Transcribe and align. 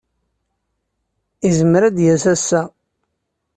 Yezmer 1.45 1.81
ad 1.83 1.93
d-yas 1.95 2.23
ass-a. 2.33 2.61